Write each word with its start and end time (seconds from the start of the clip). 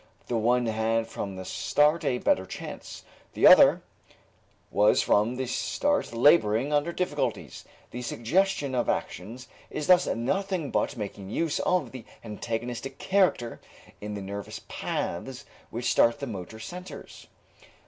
The 0.25 0.35
one 0.35 0.65
had 0.65 1.05
from 1.05 1.35
the 1.35 1.45
start 1.45 2.03
a 2.03 2.17
better 2.17 2.47
chance, 2.47 3.03
the 3.35 3.45
other 3.45 3.83
was 4.71 5.03
from 5.03 5.35
the 5.35 5.45
start 5.45 6.11
laboring 6.11 6.73
under 6.73 6.91
difficulties. 6.91 7.65
The 7.91 8.01
suggestion 8.01 8.73
of 8.73 8.89
actions 8.89 9.47
is 9.69 9.85
thus 9.85 10.07
nothing 10.07 10.71
but 10.71 10.97
making 10.97 11.29
use 11.29 11.59
of 11.59 11.91
the 11.91 12.03
antagonistic 12.23 12.97
character 12.97 13.59
in 14.01 14.15
the 14.15 14.21
nervous 14.21 14.61
paths 14.67 15.45
which 15.69 15.91
start 15.91 16.17
from 16.19 16.31
the 16.31 16.33
motor 16.35 16.57
centers. 16.59 17.27